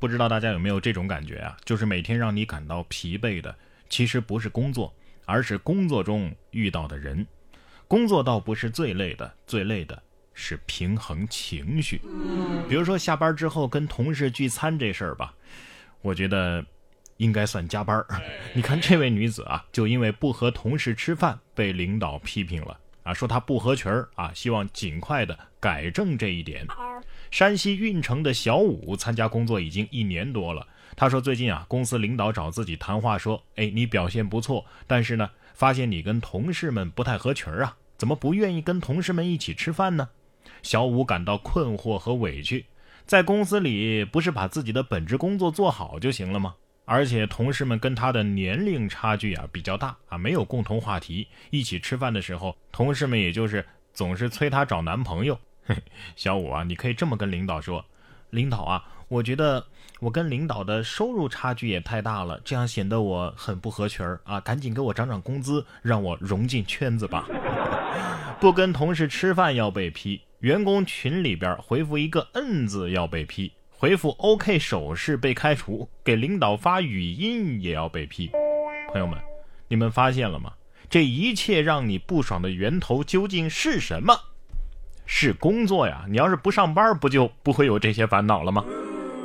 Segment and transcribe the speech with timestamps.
[0.00, 1.56] 不知道大家有没有这种感觉啊？
[1.64, 3.54] 就是每天让你感到疲惫的，
[3.90, 4.92] 其实不是工作，
[5.26, 7.26] 而是工作中遇到的人。
[7.86, 10.02] 工作倒不是最累的，最累的
[10.32, 12.00] 是平衡情绪。
[12.66, 15.34] 比如说下班之后跟同事聚餐这事儿吧，
[16.00, 16.64] 我觉得
[17.18, 18.02] 应该算加班。
[18.54, 26.66] 你看这位女子啊，就因为不和同事吃饭被领导批评了啊，说她不合群儿啊，希望尽快的改正这一点。
[27.30, 35.30] 山西运城的小武参加工作已经一年多了，他说最近啊，公司领导找自己谈话说，哎，你表现不错，但是呢。
[35.52, 37.76] 发现你跟同事们不太合群啊？
[37.98, 40.08] 怎么不愿意跟同事们一起吃饭呢？
[40.62, 42.64] 小五感到困惑和委屈。
[43.04, 46.54] 在公司里，不是把自己的本职工作做好就行了吗？
[46.86, 51.28] 而且同事们跟他的年龄差距啊比较大啊，没有共同话题。
[51.50, 53.62] 一起吃饭的时候，同事们也就是
[53.92, 55.38] 总是催他找男朋友。
[56.16, 57.84] 小五啊，你可以这么跟领导说
[58.30, 59.66] ：“领导啊。”我觉得
[59.98, 64.38] 我跟领导的收入差距也太大了，这样显得我很不合群儿啊！
[64.38, 67.26] 赶紧给我涨涨工资，让我融进圈子吧。
[68.38, 78.30] 不跟同事吃饭要被批，员工群里边回复一个“嗯”字要被批，回复 “OK” 手势被开除，给领导发语音也要被批。
[78.92, 79.18] 朋友们，
[79.66, 80.52] 你们发现了吗？
[80.88, 84.16] 这一切让你不爽的源头究竟是什么？
[85.12, 86.04] 是工作呀！
[86.08, 88.64] 你要是不上班，不就不会有这些烦恼了吗？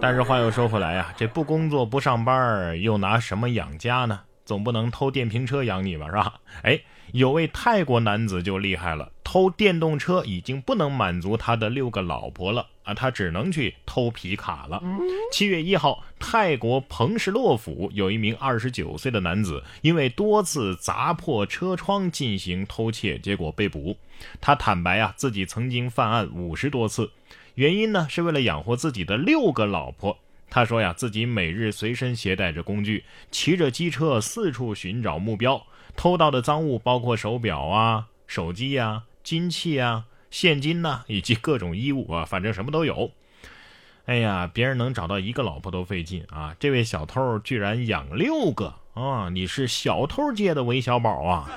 [0.00, 4.20] 但是话又说回来呀，这不工作不上班，又拿什么养家呢？
[4.46, 6.32] 总不能偷电瓶车养你吧，是吧？
[6.62, 6.80] 哎，
[7.12, 14.82] 有位泰国男子就厉害了，偷电动车已经不能满足他的六个老婆了啊，他只能去偷皮卡了。
[15.30, 23.98] 七月一号，泰国彭士洛府有一名二十九岁的男子，因为多次砸破车窗进行偷窃，结果被捕。
[24.40, 27.10] 他坦白啊，自己曾经犯案五十多次。
[27.56, 30.16] 原因呢，是为了养活自己的六个老婆。
[30.48, 35.62] 他说呀，自己每日随身携带着工具，骑着机车四处寻找目标。
[35.94, 43.10] 偷到的赃物包括手表啊、手机呀、金器啊、现金呐，以及各种衣物啊，反正什么都有。
[44.04, 49.28] 哎呀，别人能找到一个老婆都费劲啊，这位小偷居然养六个啊！
[49.32, 51.50] 你是小偷界的韦小宝啊！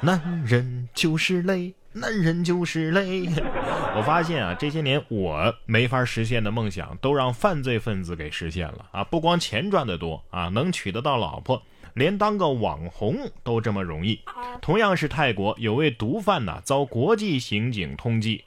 [0.00, 1.74] 男人就是累。
[2.00, 3.28] 男人就是累。
[3.94, 9.04] 我发现啊，这些年我没法实现的梦想，都让犯罪分子给实现了啊！
[9.04, 11.62] 不光钱赚得多啊，能娶得到老婆，
[11.94, 14.20] 连当个网红都这么容易。
[14.62, 18.42] 同样是泰国，有位毒贩呢，遭国际刑警通缉。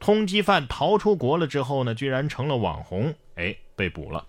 [0.00, 4.24] 通缉犯逃出国了之后呢，居然成了网红，哎，被捕了。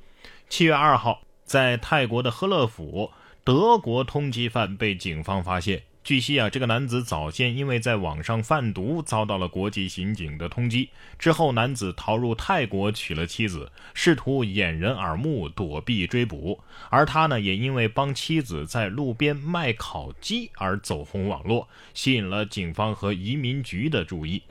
[0.50, 3.12] 七月二号，在泰国的赫勒府，
[3.44, 5.82] 德国通缉犯被警方发现。
[6.08, 10.88] 据悉啊，这个男子早先因为在网上贩毒，遭到了国际刑警的通缉。
[11.20, 16.64] 之后，男子逃入泰国娶了妻子，试图掩人耳目，躲避追捕。
[16.90, 24.42] 而他呢，也因为帮妻子在路边卖烤鸡而走红网络，吸引了警方和移民局的注意。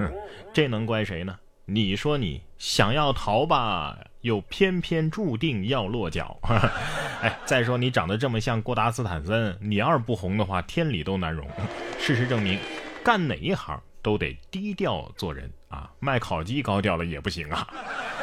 [0.54, 1.38] 这能怪谁呢？
[1.66, 6.40] 你说你想要逃吧，又偏偏注定要落脚。
[7.22, 11.46] 哎，再说你长得这么像郭达斯坦森，你要是不红的话，天理都难容。
[11.98, 12.58] 事实证明，
[13.04, 15.88] 干哪一行都得低调做人啊！
[16.00, 17.66] 卖烤鸡高调了也不行啊。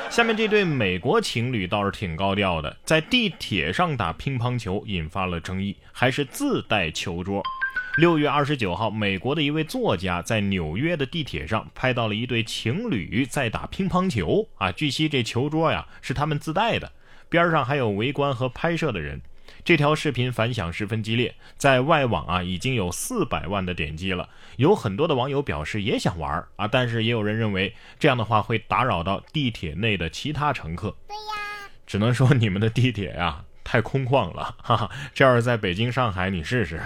[0.09, 7.41] 下面这对美国情侣倒是挺高调的，在地铁上打乒乓球引发了争议，还是自带球桌。
[7.97, 14.71] 六月二十九号，美国的一位作家在纽约的地铁上拍到了一对情侣在打乒乓球啊。
[14.73, 16.91] 据悉，这球桌呀是他们自带的，
[17.29, 19.21] 边上还有围观和拍摄的人。
[19.63, 24.29] 这条视频反响十分激烈，在外网啊已经有四百万的点击了。
[24.57, 30.95] 有很多的网友表示也想玩啊，但是也有人认为这样的话会打扰到地铁内的其他乘客。
[31.07, 33.43] 对呀，只能说你们的地铁呀。
[33.61, 34.89] 太空旷了，哈哈！
[35.13, 36.81] 这要是在北京、上海，你试试。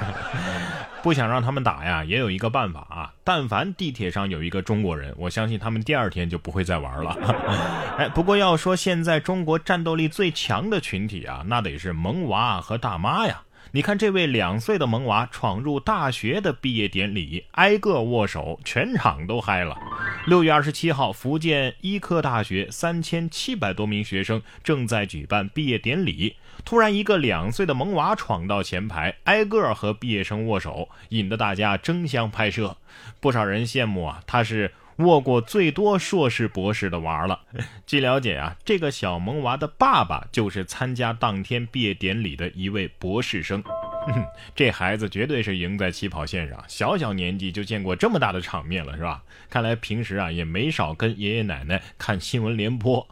[1.03, 3.13] 不想让他们打呀，也有一个办法啊。
[3.25, 7.15] 但凡地铁上有一个中国人，我相信他们第二天就不会再玩了。
[7.99, 13.41] 哎，不过要说现在中国战斗力最强的群体啊，那得是萌娃和大妈呀。
[13.71, 19.75] 你看这位两岁的萌娃闯入大学的毕业典礼，挨个握手，全场都嗨了。
[20.25, 32.77] 六月二十七号，福建医科大学三千七百多名学生正在举办毕业典礼，突然一个两岁的萌娃闯到前排，挨个和毕业生握手，引得大家争相拍摄。
[33.19, 34.71] 不少人羡慕啊，他是。
[34.97, 37.41] 握过最多硕士博士的娃了。
[37.87, 43.63] 据了解啊，这个小萌娃的爸爸就是参加当天毕业典礼的一位博士生。
[44.55, 49.23] 这孩子绝对是赢在起跑线上，小小年纪就见过这么大的场面了，是吧？
[49.49, 53.07] 看来平时啊也没少跟爷爷奶奶看新闻联播。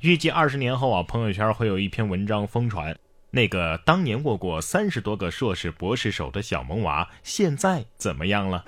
[0.00, 2.96] 预计二十年后啊，朋友圈会有一篇文章疯传，
[3.30, 8.64] 那个当年握过三十多个硕士博士手的小萌娃，现在怎么样了？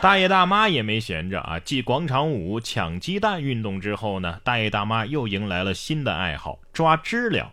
[0.00, 7.52] 大爷大妈也没闲着啊，继广场舞、抢鸡蛋运动之后呢，大爷大妈又迎来了新的爱好——抓知了。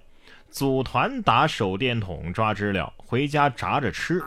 [0.52, 4.22] 组团打手电筒抓知了，回家炸着吃。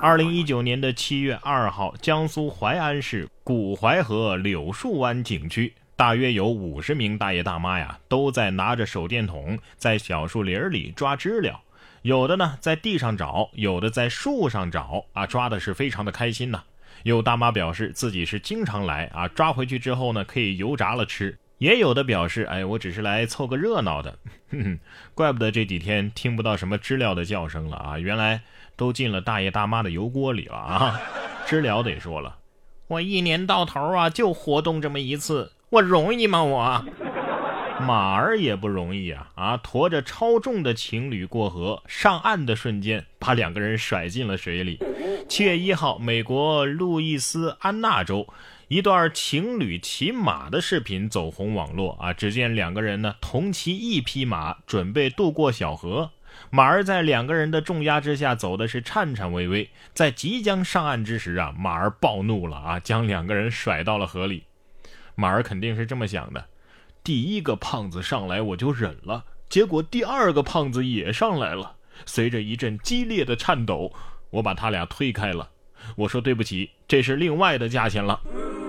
[0.00, 11.60] 二零一九年的七月二号，江苏淮安市古淮河柳树湾景区，大约有五十名大爷大妈呀，都在拿着手电筒在小树林里抓知了。
[12.02, 16.62] 有的呢在地上找，有的在树上找，啊，抓的是非常的开心呐。
[17.02, 21.36] 有大妈表示自己是经常来啊，抓回去之后呢，可以油炸了吃。
[21.64, 24.18] 也有的表示，哎，我只是来凑个热闹的。
[24.50, 24.78] 哼哼，
[25.14, 28.42] 怪不得这几天听不到什么知了的叫声了啊，原来
[28.76, 31.00] 都进了大爷大妈的油锅里了啊。
[31.46, 32.36] 知了得说了，
[32.88, 36.84] 我一年到头啊就活动这么一次，我容易吗我？
[37.80, 39.56] 马儿也不容易啊啊！
[39.56, 44.78] 驮着超重的情侣过河，上岸的瞬间把两个人甩进了水里。
[45.28, 48.28] 七月一号，美国路易斯安那州
[48.68, 52.12] 一段情侣骑马的视频走红网络啊！
[52.12, 56.10] 只见两个人呢同骑一匹马，准备渡过小河。
[56.50, 64.44] 马儿在两个人的重压之下走的是颤颤巍巍，在即将上岸之时啊，马儿暴怒了啊，将两个人甩到了河里。
[65.14, 66.44] 马儿肯定是这么想的。
[67.02, 71.76] 第一个胖子上来我就忍了，结果第二个胖子也上来了。
[72.06, 73.92] 随着一阵激烈的颤抖，
[74.34, 75.48] 我把他俩推开了。
[75.96, 78.20] 我说：“对不起，这是另外的价钱了。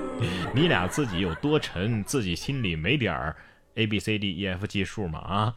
[0.54, 3.36] 你俩自己有多沉，自己心里没点儿
[3.74, 5.20] a b c d e f g 数吗？
[5.20, 5.56] 啊，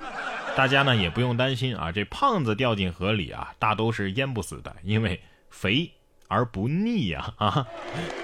[0.57, 5.21] 大家呢也不用担心啊，这胖子掉进河里啊，大都是淹不死的，因为
[5.51, 5.91] 肥。”
[6.29, 7.67] 而不腻呀啊！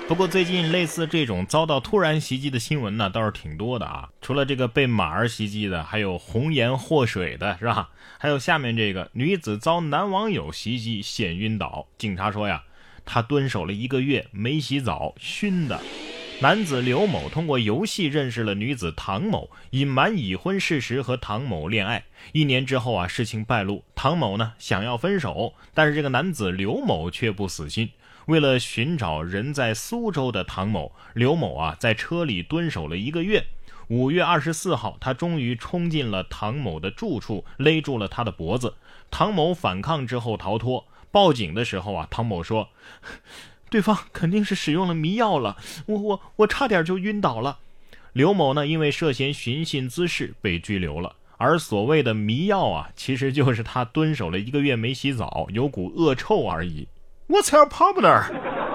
[0.06, 4.10] 不过最近类似这种遭到突然袭击的新闻呢，倒是挺多的啊。
[4.20, 7.88] 除了这个被马儿袭击的，还有红颜祸水的，是吧？
[8.18, 12.62] 还有下面这个女子遭男网友袭击险晕倒，警察说呀，
[13.04, 15.80] 她蹲守了一个月没洗澡，熏的。
[16.44, 22.04] 男子刘某通过游戏认识了女子唐某，隐瞒已婚事实和唐某恋爱。
[22.32, 27.88] 一年之后啊，事情败露，唐某呢想要分手，但是这个男子刘某却不死心。
[28.26, 33.46] 为了寻找人在苏州的唐某，刘某啊在车里蹲守了一个月。
[33.88, 38.74] 五月二十四号，他终于冲进了唐某的住处，勒住了他的脖子。
[39.10, 42.68] 唐某反抗之后逃脱，报警的时候啊，唐某说。
[43.70, 45.56] 对方肯定是使用了迷药了，
[45.86, 47.58] 我我我差点就晕倒了。
[48.12, 51.16] 刘某呢，因为涉嫌寻衅滋事被拘留了。
[51.36, 56.86] 而所谓的迷药啊，其实就是他蹲守了一个月没洗澡，有股恶臭而已。
[57.28, 58.22] What's your problem？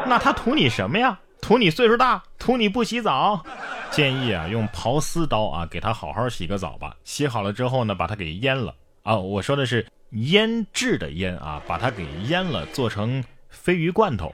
[0.06, 1.20] 那他图你什么呀？
[1.42, 3.46] 图你岁数大，图你不洗澡？
[3.92, 6.98] 建议啊，用刨丝刀啊，给他好好洗个澡吧。
[7.06, 9.16] 洗好了之后呢，把它给腌了啊。
[9.16, 13.24] 我说的是腌制的腌啊，把它给腌了，做成
[13.64, 14.30] 鲱鱼罐头。